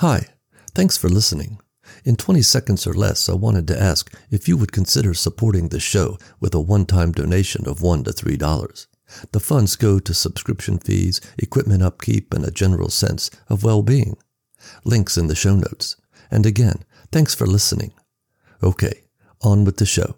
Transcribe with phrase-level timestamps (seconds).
[0.00, 0.26] Hi,
[0.74, 1.58] thanks for listening.
[2.04, 5.80] In 20 seconds or less, I wanted to ask if you would consider supporting the
[5.80, 8.86] show with a one time donation of $1 to $3.
[9.32, 14.18] The funds go to subscription fees, equipment upkeep, and a general sense of well being.
[14.84, 15.96] Links in the show notes.
[16.30, 17.94] And again, thanks for listening.
[18.62, 19.00] Okay,
[19.40, 20.16] on with the show.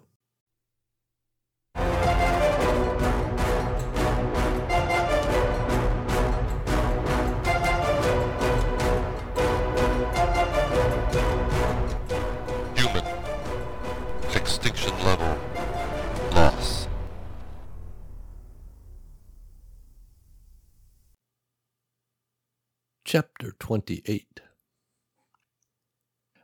[23.11, 24.39] Chapter 28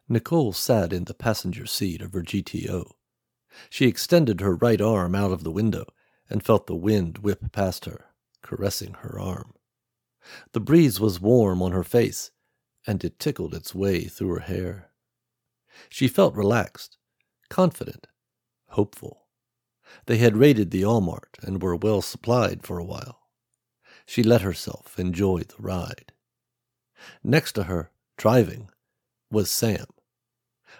[0.10, 2.94] Nicole sat in the passenger seat of her GTO.
[3.70, 5.86] She extended her right arm out of the window
[6.28, 8.06] and felt the wind whip past her,
[8.42, 9.54] caressing her arm.
[10.54, 12.32] The breeze was warm on her face,
[12.88, 14.90] and it tickled its way through her hair.
[15.88, 16.98] She felt relaxed,
[17.48, 18.08] confident,
[18.70, 19.28] hopeful.
[20.08, 23.30] They had raided the Allmart and were well supplied for a while.
[24.08, 26.12] She let herself enjoy the ride.
[27.24, 28.70] Next to her, driving,
[29.32, 29.86] was Sam.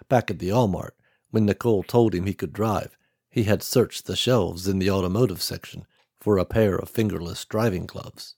[0.08, 0.92] Back at the Allmart,
[1.30, 2.96] when Nicole told him he could drive,
[3.28, 5.86] he had searched the shelves in the automotive section
[6.20, 8.36] for a pair of fingerless driving gloves.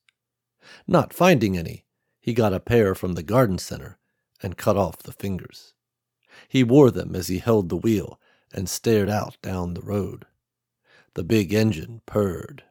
[0.86, 1.84] Not finding any,
[2.20, 3.98] he got a pair from the garden center
[4.42, 5.74] and cut off the fingers.
[6.48, 8.20] He wore them as he held the wheel
[8.52, 10.26] and stared out down the road.
[11.14, 12.64] The big engine purred.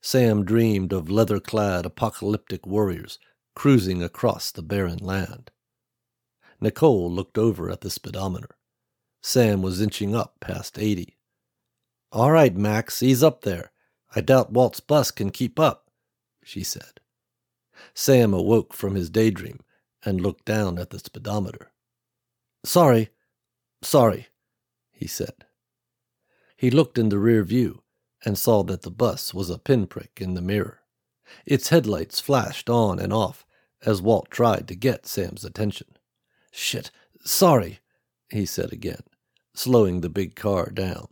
[0.00, 3.18] Sam dreamed of leather clad apocalyptic warriors
[3.54, 5.50] cruising across the barren land.
[6.60, 8.56] Nicole looked over at the speedometer.
[9.20, 11.16] Sam was inching up past 80.
[12.12, 13.72] All right, Max, ease up there.
[14.14, 15.90] I doubt Walt's bus can keep up,
[16.44, 17.00] she said.
[17.94, 19.60] Sam awoke from his daydream
[20.04, 21.72] and looked down at the speedometer.
[22.64, 23.08] Sorry,
[23.82, 24.28] sorry,
[24.92, 25.46] he said.
[26.56, 27.82] He looked in the rear view
[28.24, 30.81] and saw that the bus was a pinprick in the mirror.
[31.46, 33.44] Its headlights flashed on and off
[33.84, 35.88] as Walt tried to get Sam's attention.
[36.50, 36.90] Shit,
[37.24, 37.80] sorry,
[38.30, 39.02] he said again,
[39.54, 41.08] slowing the big car down.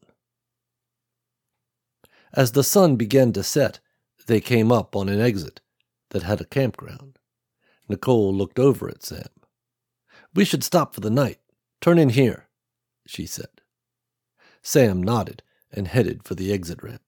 [2.33, 3.81] As the sun began to set,
[4.27, 5.61] they came up on an exit
[6.11, 7.19] that had a campground.
[7.89, 9.27] Nicole looked over at Sam.
[10.35, 11.39] We should stop for the night.
[11.81, 12.49] Turn in here,
[13.07, 13.49] she said.
[14.63, 15.43] Sam nodded
[15.73, 17.03] and headed for the exit ramp.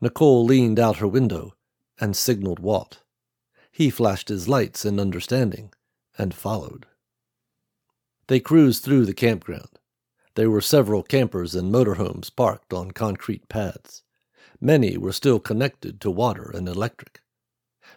[0.00, 1.54] Nicole leaned out her window
[2.00, 3.02] and signaled Walt.
[3.70, 5.72] He flashed his lights in understanding
[6.18, 6.86] and followed.
[8.28, 9.78] They cruised through the campground.
[10.34, 14.02] There were several campers and motorhomes parked on concrete pads.
[14.60, 17.20] Many were still connected to water and electric.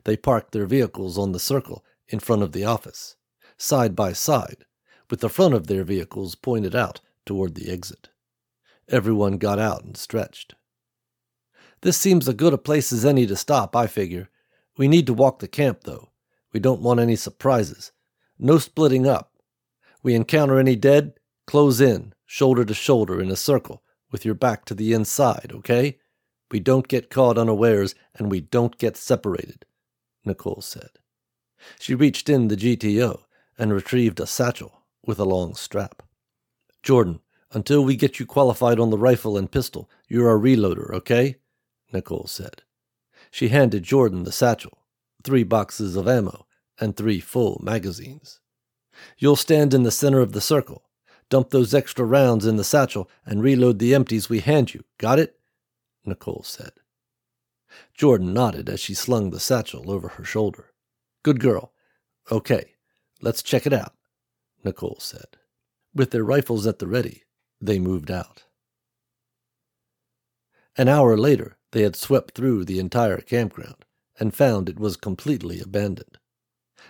[0.03, 3.15] They parked their vehicles on the circle in front of the office,
[3.57, 4.65] side by side,
[5.09, 8.09] with the front of their vehicles pointed out toward the exit.
[8.87, 10.55] Everyone got out and stretched.
[11.81, 14.29] This seems as good a place as any to stop, I figure.
[14.77, 16.09] We need to walk the camp, though.
[16.51, 17.91] We don't want any surprises.
[18.37, 19.33] No splitting up.
[20.01, 21.13] We encounter any dead,
[21.45, 25.99] close in, shoulder to shoulder in a circle, with your back to the inside, okay?
[26.51, 29.65] We don't get caught unawares, and we don't get separated,
[30.25, 30.89] Nicole said.
[31.79, 33.21] She reached in the GTO
[33.57, 36.01] and retrieved a satchel with a long strap.
[36.81, 37.19] Jordan,
[37.51, 41.35] until we get you qualified on the rifle and pistol, you're a reloader, okay?
[41.91, 42.63] Nicole said.
[43.31, 44.79] She handed Jordan the satchel,
[45.23, 46.45] three boxes of ammo,
[46.79, 48.39] and three full magazines.
[49.17, 50.83] You'll stand in the center of the circle.
[51.29, 54.83] Dump those extra rounds in the satchel and reload the empties we hand you.
[54.97, 55.39] Got it?
[56.05, 56.71] Nicole said.
[57.93, 60.71] Jordan nodded as she slung the satchel over her shoulder.
[61.23, 61.73] Good girl.
[62.31, 62.73] Okay,
[63.21, 63.93] let's check it out,
[64.63, 65.37] Nicole said.
[65.93, 67.23] With their rifles at the ready,
[67.61, 68.43] they moved out.
[70.77, 73.85] An hour later, they had swept through the entire campground
[74.19, 76.17] and found it was completely abandoned.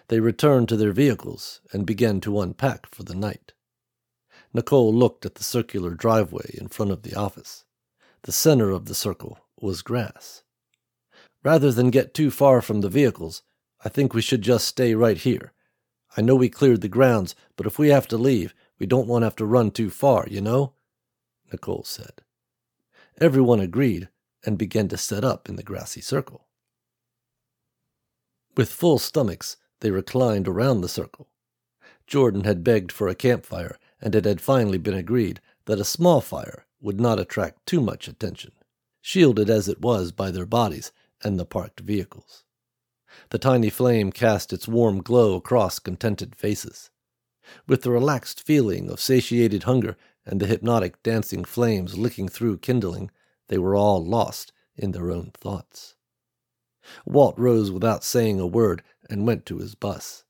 [0.08, 3.54] They returned to their vehicles and began to unpack for the night.
[4.54, 7.66] Nicole looked at the circular driveway in front of the office.
[8.24, 10.44] The center of the circle was grass.
[11.44, 13.44] Rather than get too far from the vehicles,
[13.84, 15.54] I think we should just stay right here.
[16.18, 19.22] I know we cleared the grounds, but if we have to leave, we don't want
[19.22, 20.74] to have to run too far, you know?
[21.52, 22.22] Nicole said.
[23.22, 24.10] Everyone agreed
[24.46, 26.48] and began to set up in the grassy circle.
[28.56, 31.30] With full stomachs, they reclined around the circle.
[32.08, 36.22] Jordan had begged for a campfire, and it had finally been agreed that a small
[36.22, 38.52] fire would not attract too much attention,
[39.02, 40.92] shielded as it was by their bodies
[41.24, 42.44] and the parked vehicles.
[43.30, 46.90] The tiny flame cast its warm glow across contented faces.
[47.68, 53.12] With the relaxed feeling of satiated hunger and the hypnotic dancing flames licking through kindling,
[53.50, 55.96] they were all lost in their own thoughts.
[57.06, 60.24] Walt rose without saying a word and went to his bus.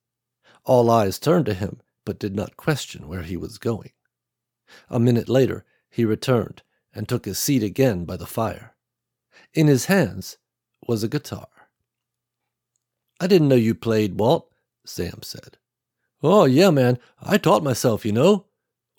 [0.65, 3.91] All eyes turned to him, but did not question where he was going.
[4.89, 6.63] A minute later, he returned
[6.93, 8.75] and took his seat again by the fire.
[9.53, 10.37] In his hands
[10.87, 11.47] was a guitar.
[13.19, 14.49] I didn't know you played, Walt,
[14.85, 15.57] Sam said.
[16.23, 16.99] Oh, yeah, man.
[17.21, 18.45] I taught myself, you know,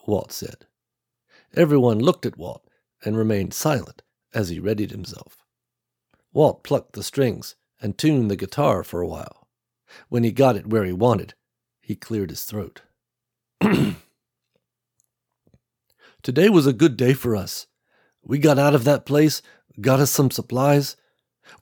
[0.06, 0.66] Walt said.
[1.54, 2.66] Everyone looked at Walt
[3.04, 4.02] and remained silent
[4.34, 5.44] as he readied himself.
[6.32, 9.48] Walt plucked the strings and tuned the guitar for a while.
[10.08, 11.34] When he got it where he wanted,
[11.80, 12.82] he cleared his throat.
[16.22, 17.66] Today was a good day for us.
[18.22, 19.42] We got out of that place,
[19.80, 20.96] got us some supplies.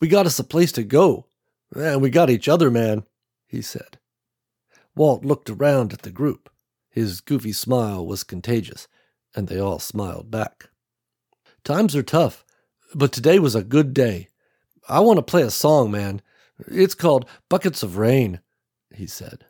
[0.00, 1.26] We got us a place to go.
[1.75, 3.05] And we got each other, man,
[3.47, 3.99] he said.
[4.94, 6.50] Walt looked around at the group.
[6.91, 8.88] His goofy smile was contagious,
[9.35, 10.71] and they all smiled back.
[11.62, 12.44] Times are tough,
[12.94, 14.29] but today was a good day.
[14.88, 16.23] I want to play a song, man.
[16.67, 18.40] It's called Buckets of Rain,
[18.94, 19.44] he said.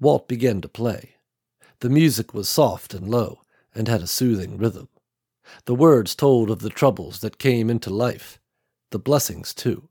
[0.00, 1.16] Walt began to play.
[1.80, 3.42] The music was soft and low,
[3.74, 4.88] and had a soothing rhythm.
[5.64, 8.40] The words told of the troubles that came into life,
[8.90, 9.88] the blessings, too.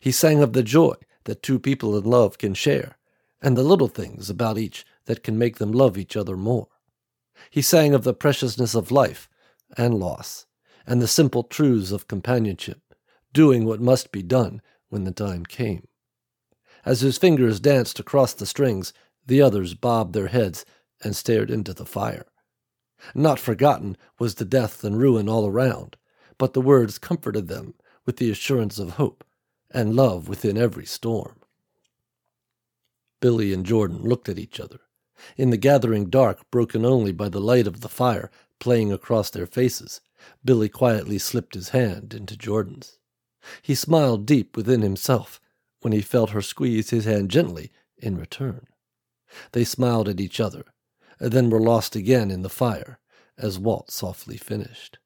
[0.00, 0.94] He sang of the joy
[1.24, 2.98] that two people in love can share,
[3.40, 6.68] and the little things about each that can make them love each other more.
[7.50, 9.28] He sang of the preciousness of life
[9.76, 10.46] and loss,
[10.88, 12.80] and the simple truths of companionship,
[13.34, 15.86] doing what must be done when the time came.
[16.82, 18.94] As his fingers danced across the strings,
[19.26, 20.64] the others bobbed their heads
[21.04, 22.24] and stared into the fire.
[23.14, 25.98] Not forgotten was the death and ruin all around,
[26.38, 27.74] but the words comforted them
[28.06, 29.24] with the assurance of hope
[29.70, 31.36] and love within every storm.
[33.20, 34.80] Billy and Jordan looked at each other.
[35.36, 39.46] In the gathering dark, broken only by the light of the fire playing across their
[39.46, 40.00] faces,
[40.44, 42.98] Billy quietly slipped his hand into Jordan's.
[43.62, 45.40] He smiled deep within himself
[45.80, 48.66] when he felt her squeeze his hand gently in return.
[49.52, 50.64] They smiled at each other,
[51.18, 52.98] then were lost again in the fire
[53.36, 54.98] as Walt softly finished.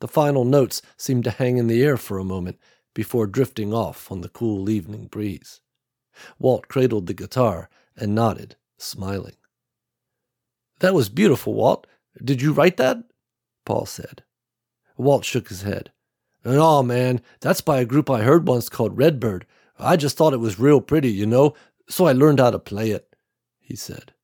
[0.00, 2.58] The final notes seemed to hang in the air for a moment
[2.94, 5.60] before drifting off on the cool evening breeze.
[6.38, 9.36] Walt cradled the guitar and nodded, smiling.
[10.80, 11.86] That was beautiful, Walt.
[12.22, 12.98] Did you write that?
[13.68, 14.22] Paul said.
[14.96, 15.92] Walt shook his head.
[16.42, 19.44] Oh, man, that's by a group I heard once called Redbird.
[19.78, 21.52] I just thought it was real pretty, you know,
[21.86, 23.14] so I learned how to play it,
[23.60, 24.14] he said.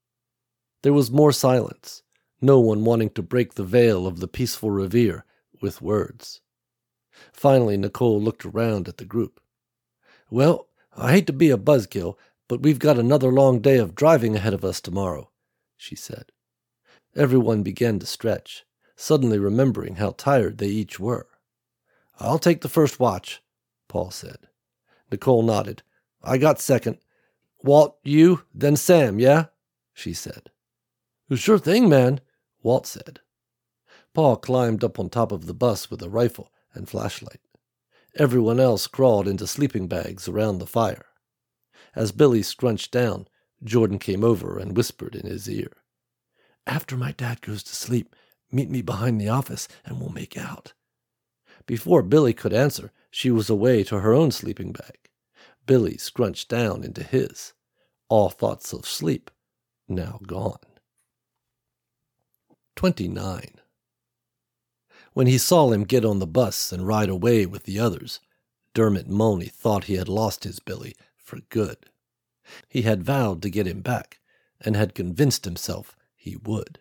[0.80, 2.02] There was more silence,
[2.40, 5.26] no one wanting to break the veil of the peaceful revere
[5.60, 6.40] with words.
[7.34, 9.42] Finally, Nicole looked around at the group.
[10.30, 12.16] Well, I hate to be a buzzkill,
[12.48, 15.28] but we've got another long day of driving ahead of us tomorrow,
[15.76, 16.32] she said.
[17.14, 18.64] Everyone began to stretch,
[18.96, 21.26] suddenly remembering how tired they each were.
[22.18, 23.42] I'll take the first watch,
[23.88, 24.38] Paul said.
[25.10, 25.82] Nicole nodded.
[26.22, 26.98] I got second.
[27.62, 29.46] Walt, you, then Sam, yeah?
[29.92, 30.50] she said.
[31.34, 32.20] Sure thing, man,
[32.62, 33.20] Walt said.
[34.12, 37.40] Paul climbed up on top of the bus with a rifle and flashlight.
[38.16, 41.06] Everyone else crawled into sleeping bags around the fire.
[41.96, 43.26] As Billy scrunched down,
[43.62, 45.72] Jordan came over and whispered in his ear.
[46.66, 48.14] After my dad goes to sleep,
[48.50, 50.72] meet me behind the office and we'll make out.
[51.66, 55.10] Before Billy could answer, she was away to her own sleeping bag.
[55.66, 57.54] Billy scrunched down into his,
[58.08, 59.30] all thoughts of sleep
[59.88, 60.58] now gone.
[62.76, 63.60] 29.
[65.12, 68.20] When he saw him get on the bus and ride away with the others,
[68.74, 71.86] Dermot Molney thought he had lost his Billy for good.
[72.68, 74.18] He had vowed to get him back,
[74.60, 76.80] and had convinced himself he would.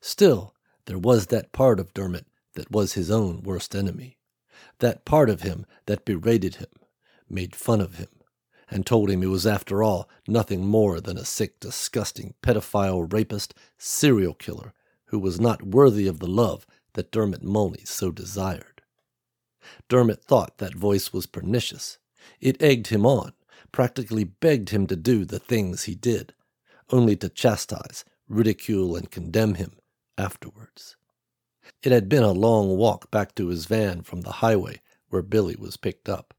[0.00, 0.54] Still,
[0.86, 4.18] there was that part of Dermot that was his own worst enemy,
[4.78, 6.68] that part of him that berated him,
[7.28, 8.08] made fun of him,
[8.70, 13.54] and told him he was, after all, nothing more than a sick, disgusting, pedophile, rapist,
[13.78, 14.72] serial killer
[15.06, 18.82] who was not worthy of the love that Dermot Molney so desired.
[19.88, 21.98] Dermot thought that voice was pernicious.
[22.40, 23.34] It egged him on,
[23.72, 26.34] practically begged him to do the things he did,
[26.90, 29.72] only to chastise, ridicule, and condemn him
[30.18, 30.96] afterwards.
[31.82, 35.56] It had been a long walk back to his van from the highway where Billy
[35.56, 36.34] was picked up.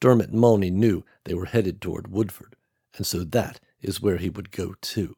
[0.00, 2.56] Dermot Molney knew they were headed toward Woodford,
[2.96, 5.16] and so that is where he would go too.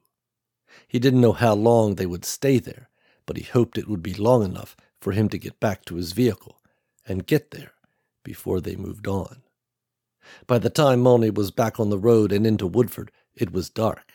[0.87, 2.89] He didn't know how long they would stay there,
[3.25, 6.11] but he hoped it would be long enough for him to get back to his
[6.11, 6.61] vehicle
[7.07, 7.73] and get there
[8.23, 9.41] before they moved on.
[10.47, 14.11] By the time Molney was back on the road and into Woodford, it was dark.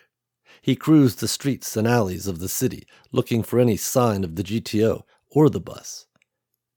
[0.67, 4.43] He cruised the streets and alleys of the city, looking for any sign of the
[4.43, 6.09] GTO or the bus.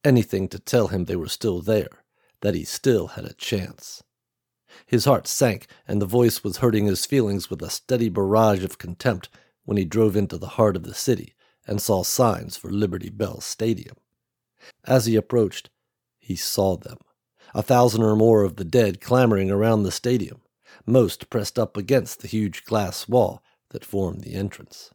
[0.04, 2.04] Anything to tell him they were still there,
[2.42, 4.04] that he still had a chance.
[4.86, 8.78] His heart sank, and the voice was hurting his feelings with a steady barrage of
[8.78, 9.28] contempt
[9.66, 11.34] when he drove into the heart of the city
[11.66, 13.96] and saw signs for Liberty Bell Stadium.
[14.86, 15.72] As he approached,
[16.20, 17.00] he saw them
[17.56, 20.42] a thousand or more of the dead clamoring around the stadium,
[20.86, 24.92] most pressed up against the huge glass wall that formed the entrance.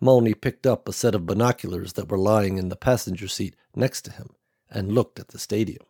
[0.00, 4.02] Molney picked up a set of binoculars that were lying in the passenger seat next
[4.02, 4.30] to him
[4.68, 5.84] and looked at the stadium.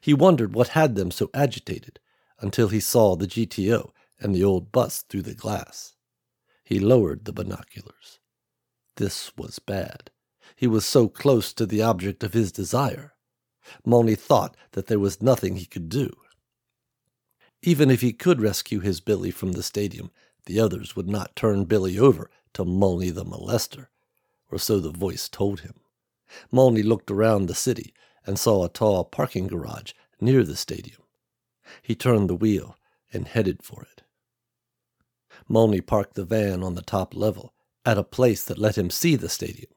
[0.00, 2.00] He wondered what had them so agitated
[2.40, 5.94] until he saw the GTO and the old bus through the glass.
[6.64, 8.20] He lowered the binoculars.
[8.96, 10.10] This was bad.
[10.56, 13.14] He was so close to the object of his desire.
[13.84, 16.10] Molney thought that there was nothing he could do.
[17.62, 20.10] Even if he could rescue his Billy from the stadium,
[20.46, 23.86] the others would not turn Billy over to Molney the molester,
[24.50, 25.74] or so the voice told him.
[26.50, 27.92] Molney looked around the city
[28.26, 31.02] and saw a tall parking garage near the stadium.
[31.82, 32.76] He turned the wheel
[33.12, 34.02] and headed for it.
[35.48, 37.54] Molney parked the van on the top level
[37.84, 39.72] at a place that let him see the stadium.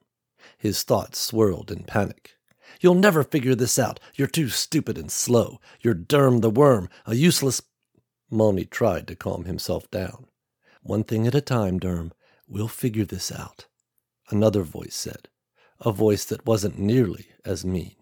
[0.57, 2.33] His thoughts swirled in panic.
[2.79, 3.99] You'll never figure this out.
[4.15, 5.59] You're too stupid and slow.
[5.81, 7.61] You're Derm the Worm, a useless.
[8.29, 10.27] Molney tried to calm himself down.
[10.83, 12.11] One thing at a time, Derm.
[12.45, 13.67] We'll figure this out.
[14.29, 15.29] Another voice said,
[15.79, 17.95] a voice that wasn't nearly as mean.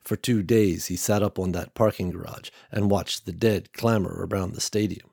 [0.00, 4.26] For two days he sat up on that parking garage and watched the dead clamor
[4.26, 5.10] around the stadium.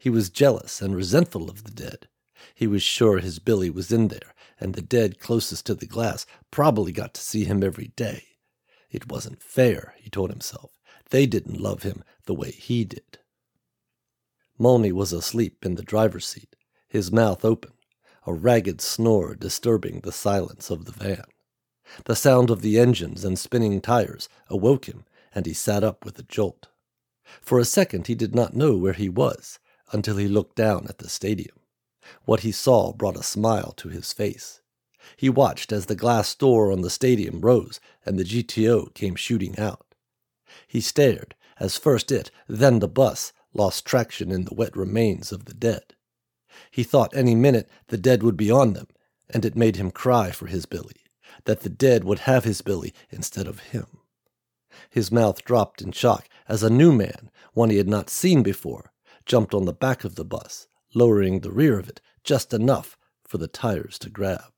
[0.00, 2.08] He was jealous and resentful of the dead.
[2.56, 6.26] He was sure his Billy was in there, and the dead closest to the glass
[6.50, 8.24] probably got to see him every day.
[8.90, 10.72] It wasn't fair, he told himself.
[11.10, 13.18] They didn't love him the way he did.
[14.58, 16.56] Molney was asleep in the driver's seat,
[16.88, 17.72] his mouth open,
[18.26, 21.24] a ragged snore disturbing the silence of the van.
[22.04, 26.18] The sound of the engines and spinning tires awoke him, and he sat up with
[26.18, 26.68] a jolt.
[27.40, 29.58] For a second he did not know where he was
[29.92, 31.56] until he looked down at the stadium.
[32.24, 34.60] What he saw brought a smile to his face.
[35.16, 39.58] He watched as the glass door on the stadium rose and the GTO came shooting
[39.58, 39.94] out.
[40.66, 45.46] He stared as first it, then the bus, lost traction in the wet remains of
[45.46, 45.94] the dead.
[46.70, 48.88] He thought any minute the dead would be on them,
[49.28, 51.02] and it made him cry for his Billy,
[51.44, 53.86] that the dead would have his Billy instead of him.
[54.90, 58.92] His mouth dropped in shock as a new man, one he had not seen before,
[59.24, 63.38] jumped on the back of the bus, lowering the rear of it just enough for
[63.38, 64.52] the tires to grab.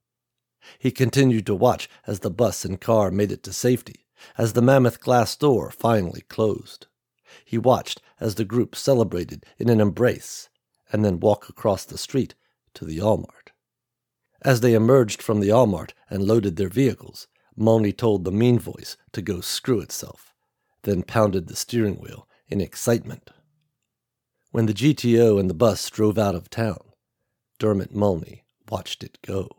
[0.79, 4.63] He continued to watch as the bus and car made it to safety, as the
[4.63, 6.87] mammoth glass door finally closed.
[7.45, 10.49] He watched as the group celebrated in an embrace
[10.93, 12.35] and then walk across the street
[12.75, 13.53] to the Allmart.
[14.43, 18.97] As they emerged from the Allmart and loaded their vehicles, Molney told the mean voice
[19.13, 20.33] to go screw itself,
[20.83, 23.31] then pounded the steering wheel in excitement.
[24.53, 26.79] When the GTO and the bus drove out of town,
[27.59, 29.58] Dermot Molney watched it go.